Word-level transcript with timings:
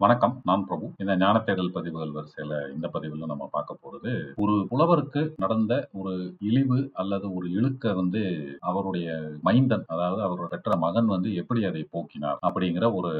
வணக்கம் 0.00 0.34
நான் 0.48 0.62
பிரபு. 0.68 0.86
இந்த 0.98 1.12
ஞான 1.16 1.38
தேடல் 1.46 1.72
பதிவுகள் 1.74 2.12
வரிசையில 2.14 2.52
இந்த 2.74 2.86
பதிவுல 2.92 3.26
நம்ம 3.26 3.46
பார்க்க 3.52 3.74
போறது 3.74 4.12
ஒரு 4.36 4.54
புலவருக்கு 4.70 5.22
நடந்த 5.36 5.72
ஒரு 5.92 6.12
இழிவு 6.48 6.78
அல்லது 6.92 7.26
ஒரு 7.34 7.46
இழுக்க 7.50 7.92
வந்து 7.92 8.22
அவருடைய 8.60 9.08
மைந்தன் 9.42 9.84
அதாவது 9.86 10.20
அவரோட 10.22 10.46
பெற்ற 10.52 10.76
மகன் 10.84 11.08
வந்து 11.14 11.32
எப்படி 11.34 11.64
அதை 11.64 11.82
போக்கினார் 11.90 12.38
அப்படிங்கிற 12.48 12.88
ஒரு 12.92 13.10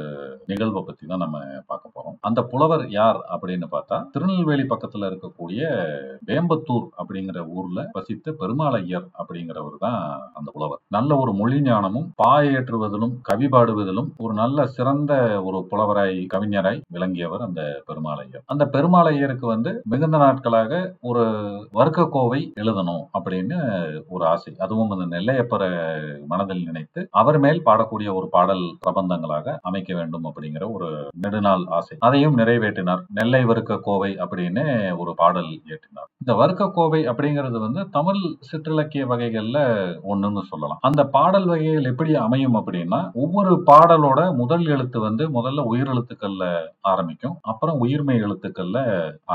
நிகழ்வை 0.47 0.83
பத்தி 0.87 1.03
தான் 1.05 1.23
நம்ம 1.25 1.41
பார்க்க 1.67 1.93
போறோம். 1.95 2.17
அந்த 2.21 2.43
புலவர் 2.53 2.85
யார் 2.89 3.19
அப்படின்னு 3.33 3.69
பார்த்தா 3.75 3.99
திருநெல்வேலி 4.15 4.65
பக்கத்துல 4.73 5.11
இருக்கக்கூடிய 5.11 5.61
வேம்பத்தூர் 6.29 6.87
அப்படிங்கிற 6.97 7.45
ஊர்ல 7.57 7.85
வசித்த 7.91 8.35
பெருமாளையர் 8.41 9.07
அப்படிங்கிறவர் 9.19 9.77
தான் 9.77 10.01
அந்த 10.33 10.49
புலவர். 10.57 10.81
நல்ல 10.97 11.11
ஒரு 11.17 11.33
மொழி 11.33 11.61
ஞானமும் 11.61 12.09
பாயேற்றுவதிலும் 12.23 13.15
கவி 13.21 13.49
பாடுவதிலும் 13.53 14.11
ஒரு 14.17 14.33
நல்ல 14.33 14.67
சிறந்த 14.79 15.13
ஒரு 15.49 15.61
புலவராய் 15.71 16.19
கவிஞராய் 16.27 16.69
விளங்கியவர் 16.87 17.41
அந்த 17.41 17.83
பெருமாளையர். 17.85 18.41
அந்த 18.45 18.65
பெருமாளையருக்கு 18.65 19.45
வந்து 19.45 19.81
மிகுந்த 19.85 20.17
நாட்களாக 20.17 20.93
ஒரு 21.01 21.23
வர்க்க 21.71 22.07
கோவை 22.07 22.53
எழுதணும் 22.59 23.03
அப்படின்னு 23.19 23.57
ஒரு 24.07 24.25
ஆசை. 24.25 24.53
அதுவும் 24.57 24.89
அந்த 24.89 25.17
நெல்லையப்பர 25.17 25.63
மனதில் 26.27 26.63
நினைத்து 26.63 27.07
அவர் 27.11 27.39
மேல் 27.39 27.65
பாடக்கூடிய 27.65 28.13
ஒரு 28.13 28.27
பாடல் 28.31 28.77
பிரபந்தங்களாக 28.85 29.57
அமைக்க 29.61 29.95
வேண்டும் 29.95 30.25
அப்படிங்கிற 30.25 30.71
ஒரு 30.71 31.07
நெடுநாள் 31.21 31.63
ஆசை. 31.67 31.97
அதையும் 31.99 32.37
நிறைவேற்றினார். 32.37 33.03
நெல்லை 33.13 33.45
வர்க்க 33.45 33.77
கோவை 33.77 34.15
அப்படின்னு 34.15 34.97
ஒரு 34.97 35.13
பாடல் 35.15 35.45
இயற்றினார். 35.45 36.09
இந்த 36.17 36.39
வர்க்க 36.39 36.69
கோவை 36.69 37.07
அப்படிங்கிறது 37.07 37.59
வந்து 37.59 37.89
தமிழ் 37.89 38.21
சிற்றிலக்கிய 38.51 39.05
வகைகள்ல 39.11 39.59
ஒண்ணுன்னு 40.09 40.41
சொல்லலாம். 40.41 40.77
அந்த 40.81 41.03
பாடல் 41.05 41.45
வகைகள் 41.45 41.83
எப்படி 41.83 42.15
அமையும் 42.15 42.55
அப்படின்னா 42.55 43.11
ஒவ்வொரு 43.13 43.63
பாடலோட 43.65 44.35
முதல் 44.35 44.65
எழுத்து 44.65 44.99
வந்து 44.99 45.29
முதல்ல 45.29 45.63
உயிரெழுத்துக்கள்ல 45.71 46.60
ஆரம்பிக்கும். 46.91 47.35
அப்புறம் 47.41 47.77
உயிர்மை 47.85 48.15
எழுத்துக்கள்ல 48.25 48.79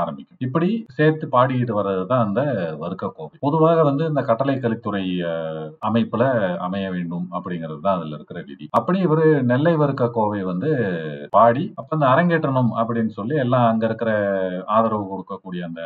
ஆரம்பிக்கும். 0.01 0.39
இப்படி 0.39 0.69
சேர்த்து 0.97 1.27
பாடிக்கிட்டு 1.35 1.77
வர்றதுதான் 1.79 2.25
அந்த 2.27 2.41
வருக்க 2.83 3.11
கோவை 3.17 3.35
பொதுவாக 3.39 3.83
வந்து 3.83 4.03
இந்த 4.05 4.21
கட்டளை 4.21 4.55
கலித்துறை 4.55 5.03
அமைப்புல 5.89 6.23
அமைய 6.67 6.85
வேண்டும் 6.91 7.25
அப்படிங்கிறது 7.37 7.81
தான் 7.81 7.97
அதுல 7.97 8.15
இருக்கிற 8.15 8.39
விதி. 8.49 8.67
அப்படி 8.71 8.99
இவர் 8.99 9.25
நெல்லை 9.51 9.75
வருக்க 9.83 10.09
கோவை 10.09 10.41
வந்து 10.43 10.71
பாடி 11.29 11.63
அப்ப 11.75 11.95
இந்த 11.97 12.07
அரங்கேற்றணும் 12.13 12.71
அப்படின்னு 12.79 13.13
சொல்லி 13.19 13.35
எல்லாம் 13.45 13.67
அங்க 13.71 13.85
இருக்கிற 13.85 14.11
ஆதரவு 14.77 15.05
கொடுக்கக்கூடிய 15.11 15.61
அந்த 15.69 15.83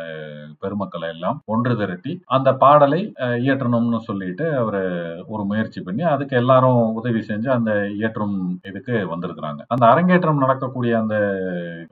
பெருமக்களை 0.60 1.08
எல்லாம் 1.08 1.38
ஒன்று 1.44 1.72
திரட்டி 1.76 2.12
அந்த 2.36 2.48
பாடலை 2.64 3.00
இயற்றணும்னு 3.46 4.00
சொல்லிட்டு 4.08 4.46
அவர் 4.56 4.80
ஒரு 5.26 5.42
முயற்சி 5.44 5.80
பண்ணி 5.80 6.02
அதுக்கு 6.14 6.34
எல்லாரும் 6.36 6.80
உதவி 7.00 7.20
செஞ்சு 7.30 7.48
அந்த 7.56 7.72
இயற்றும் 7.98 8.36
இதுக்கு 8.70 8.94
வந்திருக்கிறாங்க. 9.12 9.60
அந்த 9.68 9.84
அரங்கேற்றம் 9.86 10.42
நடக்கக்கூடிய 10.44 10.92
அந்த 11.00 11.16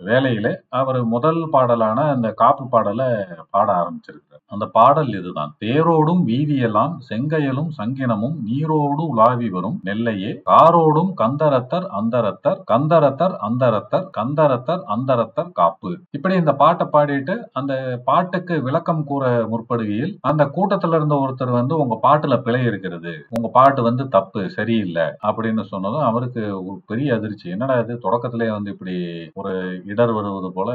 வேலையில 0.04 0.48
அவர் 0.68 1.04
முதல் 1.04 1.48
பாடலான 1.50 2.08
அந்த 2.10 2.32
காப்பு 2.32 2.68
பாடலை 2.68 3.08
பாட 3.50 3.68
ஆரம்பிச்சிருக்கிறார். 3.72 4.26
அந்த 4.46 4.66
பாடல் 4.66 5.10
இதுதான். 5.14 5.54
தேரோடும் 5.60 6.22
வீதியெல்லாம் 6.26 6.94
செங்கையலும் 7.08 7.68
சங்கினமும் 7.78 8.36
நீரோடு 8.44 9.02
உலாவி 9.06 9.48
வரும் 9.48 9.80
நெல்லையே. 9.84 10.42
காரோடும் 10.50 11.10
கந்தரத்தர் 11.22 11.86
அந்தரத்தர் 12.00 12.58
கந்தரத்தர் 12.72 13.34
அந்தரத்தர் 13.48 14.06
கந்தரத்தர் 14.18 14.82
அந்தரத்தர் 14.94 15.52
காப்பு. 15.52 15.98
இப்படி 16.10 16.34
இந்த 16.34 16.52
பாட்டை 16.54 16.86
பாடிட்டு 16.86 17.36
அந்த 17.52 17.72
பாட்டுக்கு 18.04 18.62
விளக்கம் 18.62 19.04
கூற 19.04 19.24
முற்படுகையில் 19.52 20.16
அந்த 20.20 20.44
கூட்டத்துல 20.56 20.94
இருந்த 20.94 21.14
ஒருத்தர் 21.16 21.50
வந்து 21.50 21.76
உங்க 21.76 21.98
பாட்டுல 22.02 22.42
பிழை 22.42 22.64
இருக்கிறது. 22.64 23.26
உங்க 23.28 23.48
பாட்டு 23.52 23.82
வந்து 23.82 24.08
தப்பு 24.08 24.50
சரியில்லை. 24.50 25.06
அப்படின்னு 25.22 25.62
சொன்னதும் 25.62 26.08
அவருக்கு 26.10 26.42
ஒரு 26.66 26.80
பெரிய 26.86 27.14
அதிர்ச்சி. 27.14 27.50
என்னடா 27.50 27.78
இது? 27.78 27.94
தொடக்கத்திலே 28.04 28.50
வந்து 28.50 28.70
இப்படி 28.70 28.96
ஒரு 29.40 29.52
இடர் 29.92 30.12
வருவது 30.16 30.48
போல 30.56 30.70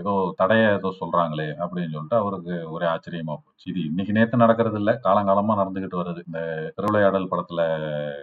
ஏதோ 0.00 0.12
தடைய 0.40 0.62
ஏதோ 0.78 0.88
சொல்றாங்களே 1.00 1.48
அப்படின்னு 1.62 1.94
சொல்லிட்டு 1.94 2.18
அவருக்கு 2.22 2.54
ஒரே 2.74 2.86
ஆச்சரியமா 2.92 3.34
போச்சு. 3.38 3.66
இது 3.72 3.80
இன்னைக்கு 3.90 4.16
நேத்து 4.16 4.42
நடக்கிறது 4.42 4.78
இல்ல 4.82 4.92
காலங்காலமா 5.06 5.54
நடந்துகிட்டு 5.60 6.00
வருது. 6.00 6.20
இந்த 6.28 6.40
திருவிளையாடல் 6.76 7.30
படத்துல 7.32 7.60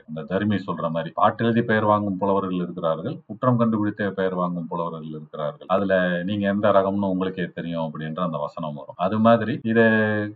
இந்த 0.09 0.22
தர்மி 0.31 0.59
சொல்ற 0.67 0.90
மாதிரி 0.95 1.12
பாட்டு 1.19 1.44
எழுதி 1.45 1.63
பெயர் 1.72 1.90
வாங்கும் 1.91 2.19
புலவர்கள் 2.23 2.63
இருக்கிறார்கள் 2.66 3.16
குற்றம் 3.29 3.59
கண்டுபிடித்த 3.62 4.12
பெயர் 4.19 4.38
வாங்கும் 4.41 4.69
புலவர்கள் 4.72 5.16
இருக்கிறார்கள். 5.17 5.69
அதுல 5.75 5.94
நீங்க 6.29 6.46
எந்த 6.53 6.67
ரகம்னு 6.78 7.11
உங்களுக்கே 7.13 7.47
தெரியும் 7.59 7.85
அப்படின்ற 7.88 8.22
அந்த 8.28 8.40
வசனம் 8.46 8.78
வரும். 8.79 9.00
அது 9.07 9.19
மாதிரி 9.28 9.56
இது 9.72 9.85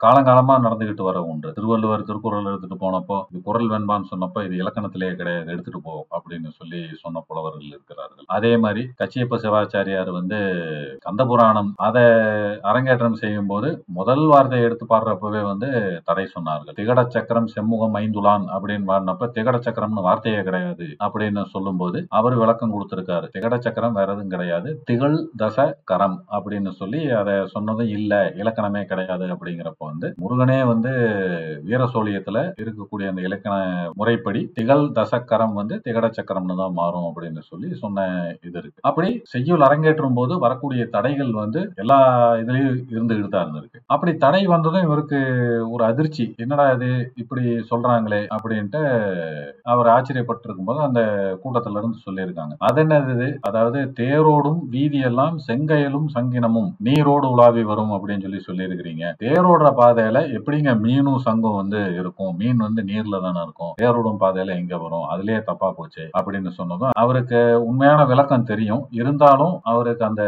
காலங்காலமா 0.05 0.57
நடந்துகிட்டு 0.67 1.03
வர 1.09 1.17
ஒன்று. 1.31 1.55
திருவள்ளுவர் 1.57 2.07
திருக்குறள் 2.09 2.49
எடுத்துட்டு 2.51 2.77
போனப்போ 2.85 3.19
இது 3.31 3.41
குரல் 3.49 3.71
வெண்பான்னு 3.73 4.11
சொன்னப்போ 4.13 4.39
இது 4.47 4.55
இலக்கணத்திலேயே 4.63 5.13
கிடையாது 5.21 5.51
எடுத்துட்டு 5.53 5.81
போ 5.87 5.93
அப்படின்னு 6.17 6.49
சொல்லி 6.59 6.81
சொன்ன 7.03 7.23
புலவர்கள் 7.29 7.71
இருக்கிறார்கள். 7.73 8.25
அதே 8.37 8.51
மாதிரி 8.63 8.83
கட்சியை 9.01 9.25
ஐயப்ப 9.33 9.45
சிவாச்சாரியார் 9.45 10.09
வந்து 10.17 10.39
கந்தபுராணம் 11.05 11.69
அதை 11.85 12.03
அரங்கேற்றம் 12.69 13.17
செய்யும் 13.21 13.47
போது 13.51 13.69
முதல் 13.97 14.25
வார்த்தையை 14.31 14.65
எடுத்து 14.67 14.85
பாடுறப்பவே 14.91 15.41
வந்து 15.49 15.69
தடை 16.07 16.25
சொன்னார்கள். 16.33 16.75
திகட 16.79 16.99
சக்கரம் 17.15 17.49
செம்முகம் 17.53 17.95
ஐந்துலான் 18.01 18.45
அப்படின்னு 18.55 18.85
பாடினப்ப 18.89 19.29
திகட 19.37 19.55
சக்கரம்னு 19.67 20.05
வார்த்தையே 20.07 20.41
கிடையாது 20.49 20.87
அப்படின்னு 21.05 21.43
சொல்லும் 21.53 21.79
போது 21.81 22.01
அவர் 22.19 22.35
விளக்கம் 22.41 22.73
கொடுத்திருக்காரு. 22.75 23.27
திகட 23.35 23.57
சக்கரம் 23.65 23.97
வேற 23.99 24.07
எதுவும் 24.15 24.33
கிடையாது. 24.35 24.69
திகழ் 24.89 25.17
தச 25.43 25.67
கரம் 25.91 26.17
அப்படின்னு 26.35 26.73
சொல்லி 26.81 27.01
அதை 27.21 27.35
சொன்னதும் 27.55 27.91
இல்ல 27.97 28.13
இலக்கணமே 28.41 28.83
கிடையாது 28.91 29.27
அப்படிங்கிறப்ப 29.35 29.89
வந்து 29.91 30.09
முருகனே 30.23 30.59
வந்து 30.73 30.93
வீரசோழியத்துல 31.69 32.45
இருக்கக்கூடிய 32.63 33.09
அந்த 33.13 33.23
இலக்கண 33.29 33.55
முறைப்படி 34.01 34.43
திகழ் 34.59 34.85
தசக்கரம் 34.99 35.57
வந்து 35.61 35.77
திகட 35.87 36.05
சக்கரம்னு 36.19 36.61
தான் 36.63 36.77
மாறும் 36.81 37.09
அப்படின்னு 37.09 37.43
சொல்லி 37.51 37.69
சொன்ன 37.83 38.07
இது 38.47 38.57
இருக்கு. 38.61 38.79
அப்படி 38.89 39.09
செய்யுள் 39.23 39.65
அரங்கேற்றும் 39.67 40.13
போது 40.13 40.39
வரக்கூடிய 40.39 40.85
தடைகள் 40.85 41.31
வந்து 41.31 41.71
எல்லா 41.75 41.99
இதுலயும் 42.35 42.77
இருந்துகிட்டு 42.95 43.29
தான் 43.29 43.45
இருந்திருக்கு. 43.45 43.79
அப்படி 43.85 44.13
தடை 44.15 44.47
வந்ததும் 44.47 44.81
இவருக்கு 44.81 45.19
ஒரு 45.69 45.85
அதிர்ச்சி. 45.85 46.33
என்னடா 46.37 46.71
இது? 46.71 47.11
இப்படி 47.15 47.41
சொல்றாங்களே 47.71 48.21
அப்படின்ட்டு 48.35 48.81
அவர் 49.63 49.87
ஆச்சரியப்பட்டிருக்கும் 49.87 50.69
போது 50.69 50.79
அந்த 50.79 51.01
கூட்டத்துல 51.43 51.81
இருந்து 51.81 51.97
சொல்லியிருக்காங்க. 52.07 52.53
அது 52.57 52.83
என்னது 52.83 53.27
அதாவது 53.41 53.79
தேரோடும் 53.99 54.61
வீதியெல்லாம் 54.71 55.37
செங்கையலும் 55.47 56.07
சங்கினமும் 56.15 56.69
நீரோடு 56.77 57.27
உலாவி 57.29 57.63
வரும் 57.63 57.91
அப்படின்னு 57.91 58.21
சொல்லி 58.21 58.41
சொல்லியிருக்கிறீங்க. 58.47 59.05
தேரோடுற 59.23 59.69
பாதையில 59.81 60.19
எப்படிங்க 60.37 60.71
மீனும் 60.85 61.21
சங்கம் 61.27 61.59
வந்து 61.61 61.79
இருக்கும்? 61.99 62.35
மீன் 62.37 62.57
வந்து 62.57 62.81
நீர்ல 62.83 63.21
தானே 63.21 63.41
இருக்கும். 63.41 63.73
தேரோடும் 63.81 64.21
பாதையில 64.23 64.55
எங்க 64.61 64.77
வரும்? 64.77 65.05
அதுலயே 65.13 65.43
தப்பா 65.43 65.71
போச்சு 65.71 66.09
அப்படின்னு 66.19 66.51
சொன்னதும் 66.59 66.95
அவருக்கு 66.95 67.39
உண்மையான 67.65 68.05
விளக்கம் 68.05 68.43
தெரியும். 68.43 68.83
இருந்தாலும் 69.03 69.55
அவருக்கு 69.71 70.03
அந்த 70.09 70.23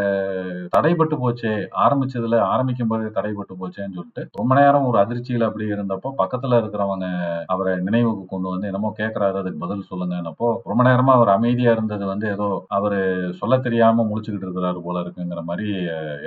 தடைபட்டு 0.76 1.16
போச்சே 1.24 1.54
ஆரம்பிச்சதுல 1.86 2.40
ஆரம்பிக்கும் 2.52 2.92
போது 2.92 3.12
தடைபட்டு 3.18 3.54
போச்சேன்னு 3.62 3.98
சொல்லிட்டு 3.98 4.24
ரொம்ப 4.40 4.52
நேரம் 4.56 4.88
ஒரு 4.90 5.00
அதிர்ச்சியில 5.04 5.48
அப்படி 5.50 5.68
இருந்தப்போ 5.74 6.12
பக்கத்துல 6.22 6.60
இருக்கிறவங்க 6.62 7.08
அவரை 7.54 7.74
நினைவுக்கு 7.88 8.26
கொண்டு 8.26 8.48
வந்து 8.50 8.70
என்னமோ 8.72 8.92
கேட்கறாரு 9.00 9.40
அதுக்கு 9.42 9.64
பதில் 9.66 9.90
சொல்லுங்கன்னப்போ 9.92 10.50
ரொம்ப 10.72 10.82
நேரமா 10.90 11.14
அவர் 11.18 11.36
அமைதியா 11.38 11.72
இருந்தது 11.72 12.06
வந்து 12.06 12.28
ஏதோ 12.36 12.48
அவரு 12.78 13.00
சொல்ல 13.42 13.60
தெரியாம 13.68 14.06
முழிச்சுக்கிட்டு 14.10 14.48
இருக்கிறாரு 14.48 14.80
போல 14.86 15.04
இருக்குங்கிற 15.06 15.42
மாதிரி 15.50 15.68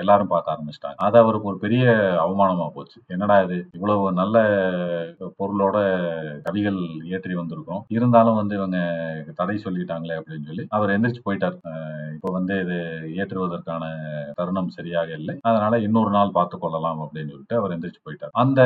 எல்லாரும் 0.02 0.32
பார்க்க 0.32 0.54
ஆரம்பிச்சிட்டாங்க. 0.54 0.98
அது 1.06 1.16
அவருக்கு 1.22 1.50
ஒரு 1.52 1.58
பெரிய 1.58 1.84
அவமானமா 2.24 2.66
போச்சு. 2.76 2.98
என்னடா 3.14 3.36
இது? 3.46 3.58
இவ்வளவு 3.76 4.12
நல்ல 4.20 4.36
பொருளோட 5.40 5.76
கவிகள் 6.46 6.78
இயற்றி 7.08 7.34
வந்திருக்கோம் 7.40 7.82
இருந்தாலும் 7.96 8.38
வந்து 8.40 8.54
இவங்க 8.60 8.78
தடை 9.40 9.56
சொல்லிட்டாங்களே 9.66 10.18
அப்படின்னு 10.20 10.48
சொல்லி 10.50 10.64
அவர் 10.76 10.94
எந்திரிச்சு 10.96 11.26
போயிட்டார். 11.26 11.56
இப்போ 12.16 12.28
வந்து 12.38 12.54
இது 12.64 12.76
ஏற்றுவதற்கான 13.20 13.84
தருணம் 14.38 14.74
சரியாக 14.76 15.08
இல்லை. 15.20 15.34
அதனால 15.42 15.78
இன்னொரு 15.86 16.10
நாள் 16.16 16.34
பார்த்து 16.38 16.56
கொள்ளலாம் 16.58 17.00
அப்படின்னு 17.04 17.32
சொல்லிட்டு 17.32 17.58
அவர் 17.60 17.74
எந்திரிச்சு 17.74 18.02
போயிட்டார். 18.04 18.34
அந்த 18.42 18.60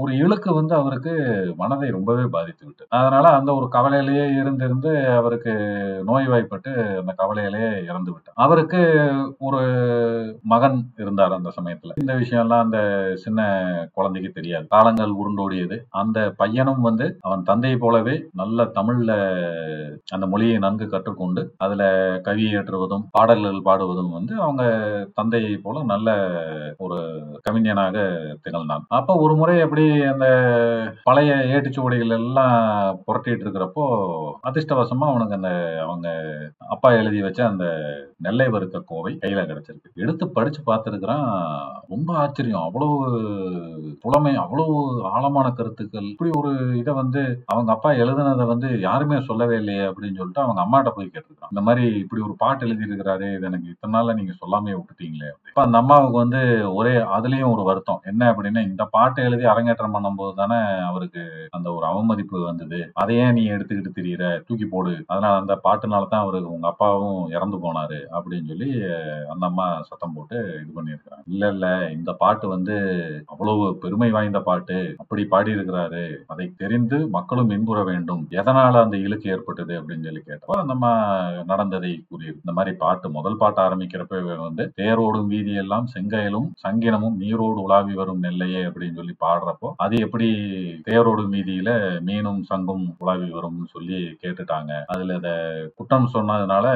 ஒரு 0.00 0.12
இழுக்கு 0.16 0.50
வந்து 0.54 0.74
அவருக்கு 0.80 1.12
மனதை 1.56 1.90
ரொம்பவே 1.90 2.24
பாதித்து 2.36 2.64
விட்டு 2.66 2.84
அதனால 2.98 3.26
அந்த 3.38 3.50
ஒரு 3.58 3.66
கவலையிலேயே 3.76 4.26
இருந்திருந்து 4.40 4.92
அவருக்கு 5.20 5.52
நோய்வாய்ப்பட்டு 6.10 6.70
அந்த 7.00 7.12
கவலையிலேயே 7.22 7.70
இறந்து 7.90 8.10
விட்டார். 8.12 8.36
அவருக்கு 8.46 8.80
ஒரு 9.38 9.60
மகன் 10.52 10.78
இருந்தார் 11.02 11.36
அந்த 11.38 11.50
சமயத்துல. 11.58 11.94
இந்த 12.02 12.12
விஷயம்லாம் 12.14 12.64
அந்த 12.66 12.80
சின்ன 13.24 13.40
குழந்தைக்கு 13.96 14.30
தெரியாது. 14.30 14.66
காலங்கள் 14.68 15.12
உருண்டோடியது. 15.20 15.78
அந்த 16.02 16.18
பையனும் 16.36 16.82
வந்து 16.88 17.06
அவன் 17.20 17.46
தந்தையை 17.50 17.78
போலவே 17.78 18.16
நல்ல 18.40 18.66
தமிழ்ல 18.78 19.12
அந்த 20.14 20.24
மொழியை 20.26 20.58
நன்கு 20.58 20.86
கற்றுக்கொண்டு 20.86 21.42
அதுல 21.64 21.82
கவி 22.26 22.44
ஏற்றுவதும் 22.58 22.97
பாடுவதும் 22.98 23.10
பாடல்கள் 23.10 23.62
பாடுவதும் 23.64 24.10
வந்து 24.10 24.40
அவங்க 24.40 24.62
தந்தையை 25.14 25.56
போல 25.56 25.82
நல்ல 25.82 26.08
ஒரு 26.78 26.98
கவிஞனாக 27.50 27.96
திகழ்ந்தான். 28.42 28.84
அப்ப 28.88 29.14
ஒரு 29.14 29.36
முறை 29.36 29.60
அப்படி 29.60 30.02
அந்த 30.02 30.26
பழைய 31.04 31.34
ஏட்டுச்சுவடிகள் 31.34 32.16
எல்லாம் 32.18 32.56
புரட்டிட்டு 33.06 33.44
இருக்கிறப்போ 33.44 33.84
அதிர்ஷ்டவசமா 34.48 35.06
அவனுக்கு 35.10 35.34
அந்த 35.34 35.50
அவங்க 35.82 36.08
அப்பா 36.68 36.90
எழுதி 36.92 37.22
வச்ச 37.22 37.46
அந்த 37.46 37.66
நெல்லை 38.16 38.46
வறுக்க 38.46 38.82
கோவை 38.86 39.18
கையில 39.20 39.40
கிடைச்சிருக்கு. 39.48 39.90
எடுத்து 39.94 40.28
படிச்சு 40.28 40.62
பார்த்துருக்கிறான். 40.66 41.26
ரொம்ப 41.88 42.14
ஆச்சரியம். 42.14 42.62
அவ்வளவு 42.62 42.96
புலமை 44.00 44.34
அவ்வளவு 44.36 44.74
ஆழமான 45.04 45.50
கருத்துக்கள். 45.50 46.02
இப்படி 46.02 46.30
ஒரு 46.36 46.78
இதை 46.78 46.94
வந்து 46.94 47.42
அவங்க 47.46 47.72
அப்பா 47.72 47.90
எழுதுனதை 47.92 48.46
வந்து 48.46 48.80
யாருமே 48.80 49.20
சொல்லவே 49.20 49.56
இல்லையே 49.56 49.80
அப்படின்னு 49.80 50.20
சொல்லிட்டு 50.20 50.42
அவங்க 50.42 50.62
அம்மாட்ட 50.64 50.92
போய் 50.94 51.10
கேட்டிருக்கான் 51.14 51.52
இந்த 51.52 51.60
மாதிரி 51.60 51.96
இப்படி 51.98 52.22
ஒரு 52.22 52.34
பாட்டு 52.38 52.66
எழுதி 52.68 52.86
இருக்கிறாரு 52.88 53.26
இது 53.36 53.48
எனக்கு 53.50 53.72
இத்தனை 53.74 53.92
நாள்ல 53.94 54.16
நீங்க 54.20 54.34
சொல்லாமே 54.42 54.72
விட்டுட்டீங்களே 54.78 55.30
இப்ப 55.50 55.62
அந்த 55.66 55.76
அம்மாவுக்கு 55.82 56.18
வந்து 56.24 56.40
ஒரே 56.78 56.94
அதுலயும் 57.16 57.52
ஒரு 57.54 57.62
வருத்தம். 57.68 58.00
என்ன 58.10 58.22
அப்படின்னா 58.32 58.62
இந்த 58.70 58.84
பாட்டை 58.96 59.24
எழுதி 59.28 59.44
அரங்கேற்றம் 59.52 59.94
பண்ணும்போது 59.96 60.32
தானே 60.40 60.58
அவருக்கு 60.88 61.22
அந்த 61.56 61.68
ஒரு 61.76 61.84
அவமதிப்பு 61.90 62.36
வந்தது. 62.44 62.80
அதையே 63.02 63.26
நீ 63.38 63.42
எடுத்துக்கிட்டு 63.54 63.96
திரியிற 63.98 64.24
தூக்கி 64.48 64.66
போடு. 64.66 64.92
அதனால 65.10 65.32
அந்த 65.42 65.54
பாட்டுனால 65.64 66.08
தான் 66.12 66.24
அவருக்கு 66.24 66.54
உங்க 66.56 66.68
அப்பாவும் 66.72 67.18
இறந்து 67.36 67.58
போனாரு 67.64 68.00
அப்படின்னு 68.18 68.50
சொல்லி 68.52 68.70
அந்த 69.32 69.44
அம்மா 69.50 69.66
சத்தம் 69.90 70.14
போட்டு 70.16 70.36
இது 70.62 70.70
பண்ணியிருக்கிறாங்க. 70.78 71.24
இல்ல 71.32 71.50
இல்ல 71.54 71.66
இந்த 71.96 72.10
பாட்டு 72.22 72.48
வந்து 72.54 72.76
அவ்வளவு 73.32 73.64
பெருமை 73.84 74.10
வாய்ந்த 74.16 74.40
பாட்டு. 74.48 74.78
அப்படி 75.02 75.24
பாடி 75.34 75.50
இருக்கிறாரு 75.56 76.04
அதை 76.32 76.46
தெரிந்து 76.62 76.98
மக்களும் 77.16 77.52
இன்புற 77.56 77.78
வேண்டும். 77.90 78.22
எதனால 78.40 78.80
அந்த 78.86 78.96
இழுக்கு 79.06 79.32
ஏற்பட்டது 79.34 79.74
அப்படின்னு 79.80 80.08
சொல்லி 80.08 80.22
கேட்டப்போ 80.22 80.56
அந்த 80.62 80.74
அம்மா 80.78 80.92
நடந்ததை 81.52 81.92
கூறியிருக்கு 82.10 82.44
இந்த 82.46 82.56
மாதிரி 82.58 82.72
பாட்டு 82.82 83.06
முதல் 83.16 83.38
பாட்டு 83.40 83.60
ஆரம்பிக்கிறப்ப 83.64 84.22
வந்து 84.40 84.64
தேரோடும் 84.80 85.30
வீதியெல்லாம் 85.32 85.86
செங்கையிலும் 85.94 86.48
சங்கினமும் 86.62 87.16
நீரோடு 87.22 87.60
உலாவி 87.66 87.94
வரும் 88.00 88.22
நெல்லையே 88.26 88.62
அப்படின்னு 88.68 88.98
சொல்லி 89.00 89.14
பாடுறப்போ 89.24 89.68
அது 89.84 89.96
எப்படி 90.06 90.28
தேரோடும் 90.88 91.32
வீதியில 91.34 91.70
மீனும் 92.08 92.42
சங்கும் 92.50 92.84
உலாவி 93.02 93.28
வரும்னு 93.36 93.66
சொல்லி 93.74 93.98
கேட்டுட்டாங்க. 94.22 94.72
அதுல 94.92 95.16
இத 95.20 95.28
குற்றம் 95.78 96.12
சொன்னதுனால 96.14 96.66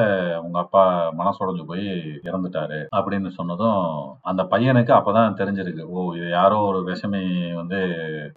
உங்க 0.45 0.57
அப்பா 0.59 0.83
மனசுடைஞ்சு 1.19 1.63
போய் 1.71 1.87
இறந்துட்டாரு 2.29 2.79
அப்படின்னு 2.97 3.29
சொன்னதும் 3.39 3.81
அந்த 4.31 4.41
பையனுக்கு 4.53 4.93
அப்பதான் 4.97 5.37
தெரிஞ்சிருக்கு. 5.41 5.85
ஓ 5.93 6.05
இது 6.17 6.27
யாரோ 6.29 6.57
ஒரு 6.69 6.81
விஷமை 6.91 7.23
வந்து 7.61 7.79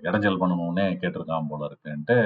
இடைஞ்சல் 0.06 0.40
பண்ணணும்னு 0.42 0.86
கேட்டிருக்கான் 1.02 1.50
போல 1.50 1.62
இருக்குன்ட்டு 1.70 2.16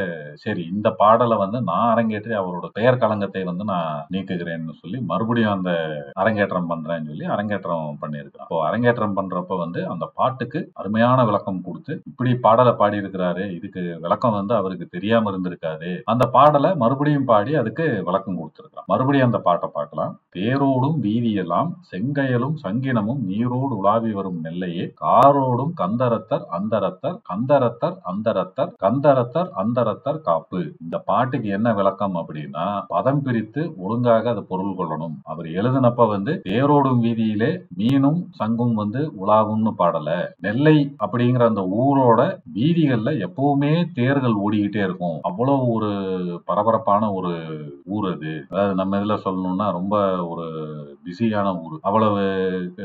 சரி 0.45 0.63
இந்த 0.75 0.89
பாடலை 1.03 1.39
வந்து 1.45 1.61
நான் 1.71 1.91
அரங்கேற்றி 1.93 2.35
அவரோட 2.41 2.67
பெயர் 2.79 3.01
களங்கத்தை 3.03 3.43
வந்து 3.51 3.65
நான் 3.73 3.91
நீக்குகிறேன்னு 4.15 4.75
சொல்லி 4.83 4.99
மறுபடியும் 5.03 5.29
மறுபடியும் 5.31 5.57
அந்த 5.57 5.73
அரங்கேற்றம் 6.21 6.69
பண்றேன்னு 6.71 7.09
சொல்லி 7.11 7.27
அரங்கேற்றம் 7.35 7.99
பண்ணியிருக்கான். 8.03 8.47
இப்போ 8.47 8.57
அரங்கேற்றம் 8.69 9.15
பண்றப்ப 9.19 9.57
வந்து 9.63 9.81
அந்த 9.93 10.05
பாட்டுக்கு 10.19 10.61
அருமையான 10.81 11.25
விளக்கம் 11.29 11.61
கொடுத்து 11.67 11.93
இப்படி 12.11 12.31
பாடலை 12.47 12.73
பாடி 12.81 12.97
இருக்கிறாரு 13.03 13.45
இதுக்கு 13.59 13.83
விளக்கம் 14.05 14.37
வந்து 14.39 14.55
அவருக்கு 14.61 14.87
தெரியாம 14.97 15.31
இருந்திருக்காது 15.33 15.91
அந்த 16.13 16.25
பாடலை 16.37 16.71
மறுபடியும் 16.83 17.29
பாடி 17.31 17.53
அதுக்கு 17.61 17.87
விளக்கம் 18.09 18.39
கொடுத்திருக்கான் 18.41 18.89
மறுபடியும் 18.93 19.29
அந்த 19.29 19.41
பாட்டை 19.47 19.69
பார்க்கலாம். 19.77 20.13
தேரோடும் 20.37 20.99
வீதியெல்லாம் 21.07 21.71
செங்கையலும் 21.93 22.57
சங்கினமும் 22.65 23.23
நீரோடு 23.31 23.73
உலாவி 23.81 24.13
வரும் 24.19 24.43
நெல்லையே 24.47 24.87
காரோடும் 25.05 25.73
கந்தரத்தர் 25.83 26.45
அந்தரத்தர் 26.59 27.17
கந்தரத்தர் 27.31 27.97
அந்தரத்தர் 28.13 28.75
கந்தரத்தர் 28.85 29.51
அந்தரத்தர் 29.63 30.21
காப்பு. 30.29 30.61
இந்த 30.85 30.97
பாட்டுக்கு 31.11 31.49
என்ன 31.59 31.69
விளக்கம் 31.81 32.19
அப்படின்னா 32.23 32.67
பதம் 32.95 33.25
பிரித்து 33.27 33.63
ஒழுங்காக 33.85 34.29
அதை 34.35 34.45
பொருள் 34.53 34.79
கொள்ளணும். 34.79 35.17
அவர் 35.25 35.47
எழுதினப்ப 35.53 36.09
வந்து 36.09 36.43
தேரோடும் 36.49 37.01
வீதியிலே 37.03 37.51
மீனும் 37.77 38.21
சங்கும் 38.31 38.75
வந்து 38.75 39.01
உலாவும்னு 39.21 39.73
பாடல. 39.79 40.09
நெல்லை 40.39 40.77
அப்படிங்கிற 40.99 41.45
அந்த 41.45 41.63
ஊரோட 41.81 42.21
வீதிகள்ல 42.55 43.11
எப்பவுமே 43.27 43.73
தேர்கள் 43.95 44.37
ஓடிக்கிட்டே 44.45 44.83
இருக்கும். 44.83 45.19
அவ்வளவு 45.23 45.67
ஒரு 45.73 45.91
பரபரப்பான 46.45 47.13
ஒரு 47.13 47.33
ஊர் 47.87 48.13
அது. 48.13 48.33
அதாவது 48.49 48.75
நம்ம 48.75 48.99
இதுல 48.99 49.17
சொல்லணும்னா 49.25 49.71
ரொம்ப 49.71 49.95
ஒரு 50.27 50.47
பிஸியான 51.07 51.49
ஊர். 51.63 51.79
அவ்வளவு 51.83 52.21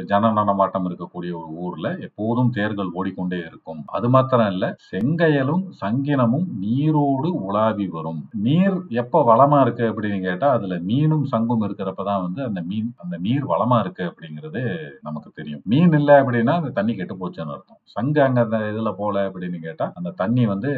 ஜன 0.06 0.32
நடமாட்டம் 0.32 0.88
இருக்கக்கூடிய 0.90 1.32
ஒரு 1.34 1.50
ஊர்ல 1.58 1.88
எப்போதும் 2.00 2.50
தேர்கள் 2.50 2.92
ஓடிக்கொண்டே 2.94 3.38
இருக்கும். 3.40 3.82
அது 3.88 4.10
மாத்திரம் 4.10 4.52
இல்ல 4.52 4.66
செங்கையலும் 4.92 5.64
சங்கினமும் 5.82 6.48
நீரோடு 6.60 7.30
உலாவி 7.44 7.88
வரும். 7.88 8.22
நீர் 8.40 8.78
எப்ப 8.96 9.24
வளமா 9.24 9.62
இருக்கு 9.62 9.84
அப்படின்னு 9.92 10.22
கேட்டா 10.22 10.50
அதுல 10.50 10.76
மீனும் 10.88 11.24
சங்கும் 11.24 11.64
இருக்கிறப்பதான் 11.64 12.15
வந்து 12.22 12.44
அந்த 12.44 12.62
மீன் 12.62 12.90
அந்த 12.98 13.18
நீர் 13.18 13.46
வளமா 13.46 13.80
இருக்கு 13.80 14.04
அப்படிங்கிறது 14.04 14.62
நமக்கு 15.02 15.30
தெரியும். 15.36 15.62
மீன் 15.66 15.94
இல்ல 15.94 16.22
அப்படின்னா 16.22 16.54
அந்த 16.54 16.70
தண்ணி 16.70 16.96
கெட்டு 16.96 17.16
போச்சுன்னு 17.20 17.54
அர்த்தம். 17.54 17.80
சங்கு 17.96 18.22
அங்க 18.22 18.40
அந்த 18.42 18.58
இதுல 18.72 18.94
போல 18.96 19.30
அப்படின்னு 19.30 19.60
கேட்டா 19.60 19.92
அந்த 19.96 20.14
தண்ணி 20.16 20.46
வந்து 20.46 20.72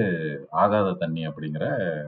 ஆகாத 0.56 0.94
தண்ணி 0.94 1.28
அப்படிங்கிற 1.28 1.66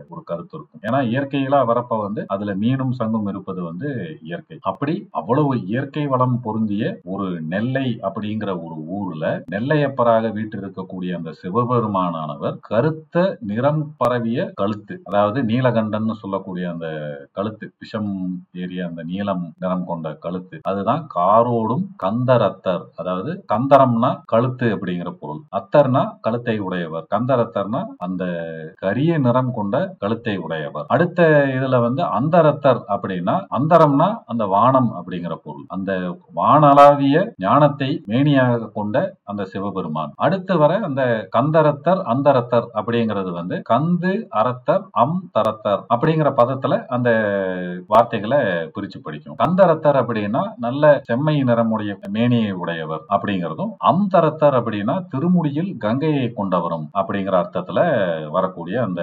ஒரு 0.10 0.22
கருத்து 0.24 0.56
இருக்கும். 0.58 0.84
ஏன்னா 0.84 1.00
இயற்கையில 1.12 1.64
வரப்ப 1.66 2.00
வந்து 2.02 2.26
அதுல 2.28 2.56
மீனும் 2.56 2.92
சங்கும் 2.92 3.28
இருப்பது 3.28 3.62
வந்து 3.64 3.90
இயற்கை. 4.22 4.58
அப்படி 4.62 4.96
அவ்வளவு 5.12 5.54
இயற்கை 5.66 6.06
வளம் 6.08 6.38
பொருந்திய 6.42 6.84
ஒரு 7.06 7.42
நெல்லை 7.48 7.88
அப்படிங்கிற 8.02 8.50
ஒரு 8.66 8.78
ஊர்ல 8.90 9.25
நெல்லையப்பராக 9.52 10.32
வீட்டில் 10.32 10.62
இருக்கக்கூடிய 10.62 11.12
அந்த 11.16 11.32
சிவபெருமானானவர் 11.42 12.58
கருத்த 12.70 13.16
நிறம் 13.42 13.84
பரவிய 13.98 14.40
கழுத்து 14.54 14.96
அதாவது 15.04 15.40
நீலகண்டன் 15.44 16.22
சொல்லக்கூடிய 16.22 16.70
அந்த 16.70 16.88
கழுத்து 17.32 17.66
விஷம் 17.80 18.12
ஏரிய 18.54 18.88
அந்த 18.88 19.04
நீர் 19.04 19.19
நீலம் 19.19 19.44
நிறம் 19.62 19.86
கொண்ட 19.86 20.07
கழுத்து. 20.25 20.57
அதுதான் 20.69 21.01
காரோடும் 21.16 21.86
கந்தரத்தர். 22.04 22.83
அதாவது 23.01 23.31
கந்தரம்னா 23.54 24.12
கழுத்து 24.33 24.68
அப்படிங்கிற 24.75 25.10
பொருள். 25.21 25.42
அத்தர்னா 25.60 26.04
கழுத்தை 26.25 26.56
உடையவர். 26.68 27.06
கந்தரத்தர்னா 27.16 27.81
அந்த 28.06 28.24
கரிய 28.83 29.12
நிறம் 29.25 29.51
கொண்ட 29.57 29.75
கழுத்தை 30.04 30.36
உடையவர். 30.45 30.88
அடுத்த 30.95 31.19
இதுல 31.57 31.80
வந்து 31.88 32.04
அந்தரத்தர் 32.19 32.81
அப்படின்னா 32.95 33.36
அந்தரம்னா 33.60 34.10
அந்த 34.31 34.44
வானம் 34.56 34.89
அப்படிங்கிற 35.00 35.36
பொருள். 35.45 35.65
அந்த 35.77 35.92
வானளாவிய 36.39 37.18
ஞானத்தை 37.45 37.89
மேனியாக 38.12 38.72
கொண்ட 38.77 38.95
அந்த 39.24 39.42
சிவபெருமான். 39.54 40.13
அடுத்து 40.25 40.54
வர 40.63 40.72
அந்த 40.88 41.01
கந்தரத்தர் 41.38 42.01
அந்தரத்தர் 42.13 42.68
அப்படிங்கிறது 42.80 43.33
வந்து 43.39 43.56
கந்து 43.72 44.13
அரத்தர் 44.42 44.83
அம் 45.04 45.19
தரத்தர் 45.38 45.83
அப்படிங்கிற 45.94 46.30
பதத்துல 46.42 46.74
அந்த 46.95 47.10
வார்த்தைகளை 47.94 48.39
பிரிச்சு 48.75 48.98
பிடிக்கும். 49.10 49.40
கந்தரத்தர் 49.44 50.02
அப்படின்னா 50.02 50.44
நல்ல 50.66 50.84
செம்மை 51.10 51.36
நிறமுடைய 51.44 51.92
மேனியை 52.16 52.52
உடையவர் 52.62 53.04
அப்படிங்கிறதும் 53.16 53.74
அம்தரத்தர் 53.92 54.58
அப்படின்னா 54.60 54.96
திருமுடியில் 55.14 55.72
கங்கையை 55.86 56.26
கொண்டவரும் 56.40 56.88
அப்படிங்கிற 57.00 57.36
அர்த்தத்துல 57.42 57.80
வரக்கூடிய 58.36 58.78
அந்த 58.88 59.02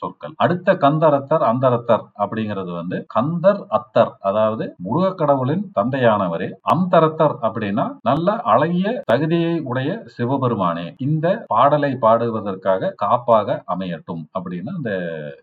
சொற்கள். 0.00 0.34
அடுத்த 0.44 0.76
கந்தரத்தர் 0.84 1.44
அந்தரத்தர் 1.50 2.04
அப்படிங்கிறது 2.22 2.72
வந்து 2.80 2.96
கந்தர் 3.16 3.60
அத்தர் 3.78 4.12
அதாவது 4.28 4.64
முருக 4.84 5.12
கடவுளின் 5.14 5.64
தந்தையானவரே. 5.78 6.48
அம்தரத்தர் 6.74 7.36
அப்படின்னா 7.46 7.86
நல்ல 8.08 8.36
அழகிய 8.54 8.86
தகுதியை 9.12 9.54
உடைய 9.70 9.90
சிவபெருமானே. 10.16 10.86
இந்த 11.06 11.26
பாடலை 11.46 11.92
பாடுவதற்காக 12.04 12.92
காப்பாக 13.04 13.58
அமையட்டும் 13.74 14.22
அப்படின்னு 14.36 14.70
அந்த 14.78 14.92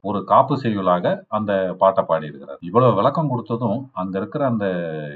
ஒரு 0.02 0.22
காப்பு 0.24 0.56
செய்யுளாக 0.64 1.06
அந்த 1.38 1.52
பாட்டை 1.78 2.04
பாடியிருக்கிறார். 2.12 2.62
இவ்வளவு 2.70 2.98
விளக்கம் 3.00 3.32
கொடுத்ததும் 3.32 3.82
அங்க 3.94 4.18
இருக்கிற 4.18 4.46
அந்த 4.46 4.66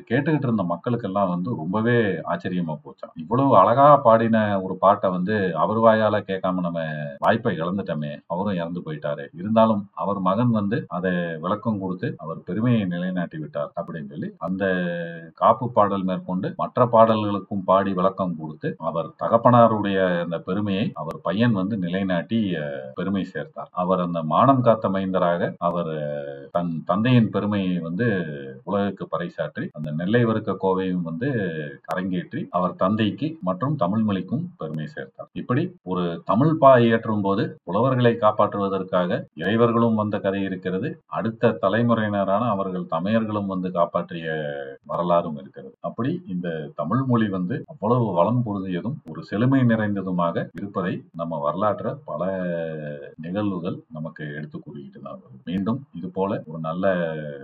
கேட்டுக்கிட்டு 0.10 0.48
இருந்த 0.48 0.64
மக்களுக்கெல்லாம் 0.64 1.30
வந்து 1.30 1.50
ரொம்பவே 1.56 1.96
ஆச்சரியமா 2.32 2.76
போச்சான் 2.84 3.14
இவ்வளவு 3.16 3.58
அழகா 3.58 3.88
பாடின 3.98 4.62
ஒரு 4.62 4.76
பாட்டை 4.78 5.10
வந்து 5.10 5.36
அவர் 5.54 5.80
வாயால 5.86 6.16
கேட்காம 6.30 6.62
நம்ம 6.62 6.82
வாய்ப்பை 7.20 7.54
இழந்துட்டோமே 7.60 8.12
அவரும் 8.28 8.60
இறந்து 8.62 8.82
போயிட்டாரு. 8.86 9.26
இருந்தாலும் 9.34 9.82
அவர் 9.94 10.20
மகன் 10.20 10.52
வந்து 10.52 10.86
அதை 10.88 11.14
விளக்கம் 11.40 11.80
கொடுத்து 11.80 12.08
அவர் 12.18 12.40
பெருமையை 12.44 12.84
நிலைநாட்டி 12.86 13.38
விட்டார் 13.38 13.72
அப்படின்னு 13.80 14.10
சொல்லி 14.10 14.30
அந்த 14.40 14.64
காப்பு 15.36 15.66
பாடல் 15.72 16.04
மேற்கொண்டு 16.04 16.48
மற்ற 16.58 16.86
பாடல்களுக்கும் 16.86 17.66
பாடி 17.66 17.94
விளக்கம் 17.94 18.38
கொடுத்து 18.40 18.70
அவர் 18.80 19.10
தகப்பனாருடைய 19.24 20.00
அந்த 20.24 20.38
பெருமையை 20.40 20.86
அவர் 20.94 21.20
பையன் 21.22 21.52
வந்து 21.52 21.78
நிலைநாட்டி 21.78 22.40
பெருமை 22.96 23.24
சேர்த்தார். 23.34 23.70
அவர் 23.72 24.00
அந்த 24.00 24.20
மானம் 24.24 24.62
காத்த 24.62 24.90
மைந்தராக 24.90 25.52
அவர் 25.60 25.94
தன் 26.52 26.72
தந்தையின் 26.86 27.30
பெருமையை 27.30 27.74
வந்து 27.80 28.08
உலகுக்கு 28.70 29.06
பறைசாற்றி 29.14 29.66
அந்த 29.78 29.90
நெல்லை 30.00 30.22
வறுக்க 30.30 30.58
கோவையும் 30.64 31.06
வந்து 31.10 31.30
அரங்கேற்றி 31.94 32.42
அவர் 32.58 32.74
தந்தைக்கு 32.84 33.28
மற்றும் 33.50 33.76
தமிழ் 33.84 34.04
மொழிக்கும் 34.08 34.44
பெருமை 34.60 34.88
சேர்த்தார். 34.94 35.30
இப்படி 35.42 35.64
ஒரு 35.92 36.04
தமிழ் 36.30 36.54
பா 36.62 36.72
இயற்றும் 36.86 37.24
போது 37.28 37.44
புலவர்களை 37.68 38.14
காப்பாற்றுவதற்காக 38.24 39.20
இறைவர்களும் 39.44 40.00
வந்த 40.02 40.16
கதை 40.26 40.42
இருக்கிறது. 40.50 40.90
அடுத்த 41.18 41.54
தலைமுறையினரான 41.64 42.44
அவர்கள் 42.56 42.92
தமையர்களும் 42.96 43.52
வந்து 43.54 43.72
காப்பாற்றிய 43.80 44.28
வரலாறும் 44.92 45.38
இருக்கிறது. 45.42 45.74
அப்படி 45.90 46.12
இந்த 46.36 46.48
தமிழ் 46.82 47.04
மொழி 47.12 47.28
வந்து 47.38 47.56
அவ்வளவு 47.74 48.08
வளம் 48.20 48.44
பொருதியதும் 48.48 48.98
ஒரு 49.12 49.22
செழுமை 49.32 49.62
நிறைந்ததுமாக 49.72 50.46
இருப்பதை 50.60 50.94
நம்ம 51.22 51.40
வரலாற்ற 51.48 51.94
பல 52.10 52.24
நிகழ்வுகள் 53.26 53.78
நமக்கு 53.94 54.24
எடுத்து 54.34 54.60
கூறிக்கிட்டு 54.60 55.02
தான் 55.02 55.20
வரும். 55.24 55.42
மீண்டும் 55.46 55.80
இது 55.98 56.10
போல 56.10 56.42
ஒரு 56.46 56.60
நல்ல 56.60 56.86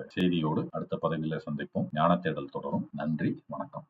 செய்தியோடு 0.07 0.67
அடுத்த 0.71 0.99
பதவியில 1.01 1.39
சந்திப்போம். 1.45 1.87
ஞான 1.91 2.15
தேடல் 2.15 2.53
தொடரும். 2.57 2.87
நன்றி. 2.93 3.31
வணக்கம். 3.47 3.85